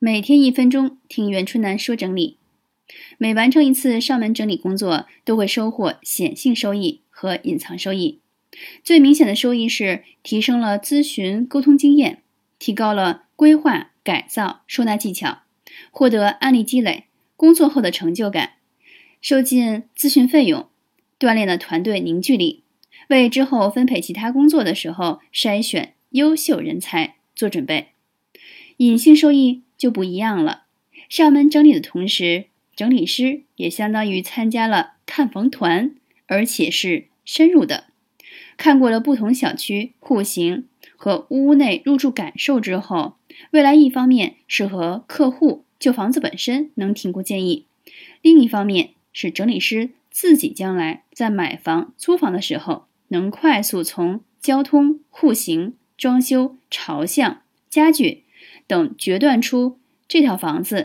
[0.00, 2.36] 每天一分钟，听袁春楠说整理。
[3.18, 8.20] 每完成一次上门整理工作，都会收获显性收益和隐藏收益。
[8.84, 12.22] 最明显的收益是提升了咨询沟通经验，
[12.60, 15.40] 提高了规划改造收纳技巧，
[15.90, 18.52] 获得案例积累，工作后的成就感，
[19.20, 20.68] 收进咨询费用，
[21.18, 22.62] 锻炼了团队凝聚力，
[23.08, 27.88] 为之后分配其他工作的时候筛选优秀人才做准备。
[28.76, 30.64] 隐性收益就不一样了，
[31.08, 32.46] 上门整理的同时，
[32.76, 35.94] 整理师也相当于参加了看房团，
[36.26, 37.84] 而且是深入的。
[38.56, 43.14] 看过了不同小区户型和屋内入住感受之后，
[43.52, 47.66] 未来一方面是和客户就房子本身能提供建议，
[48.20, 58.24] 另一方面是整理师自己将来在买房租房的时候，能快速从交通、户型、装修、朝向、家具
[58.68, 60.76] 等决断出这套房子